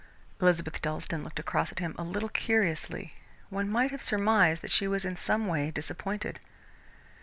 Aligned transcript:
Elizabeth 0.41 0.81
Dalstan 0.81 1.23
looked 1.23 1.37
across 1.37 1.71
at 1.71 1.77
him 1.77 1.93
a 1.95 2.03
little 2.03 2.27
curiously. 2.29 3.13
One 3.49 3.69
might 3.69 3.91
have 3.91 4.01
surmised 4.01 4.63
that 4.63 4.71
she 4.71 4.87
was 4.87 5.05
in 5.05 5.15
some 5.15 5.45
way 5.45 5.69
disappointed. 5.69 6.39